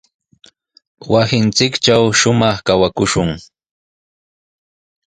Wasinchiktraw 1.11 2.03
shumaq 2.19 2.57
kawakushun. 2.65 3.29